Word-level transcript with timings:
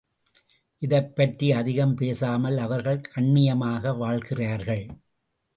இதைப்பற்றி 0.81 1.51
அதிகம் 1.51 1.93
பேசாமல் 1.95 2.57
அவர்கள் 2.57 3.01
கண்ணியமாக 3.01 3.93
வாழ்கிறார்கள். 3.93 4.85